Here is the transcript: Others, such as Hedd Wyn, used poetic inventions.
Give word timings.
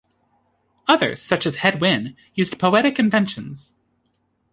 Others, 0.87 1.21
such 1.21 1.45
as 1.45 1.57
Hedd 1.57 1.79
Wyn, 1.79 2.15
used 2.33 2.57
poetic 2.57 2.97
inventions. 2.97 3.75